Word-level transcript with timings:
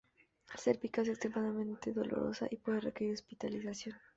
Al 0.47 0.57
ser 0.59 0.79
picado 0.79 1.03
es 1.03 1.09
extremadamente 1.09 1.91
dolorosa 1.93 2.47
y 2.49 2.55
puede 2.57 2.79
requerir 2.79 3.13
hospitalización. 3.13 3.97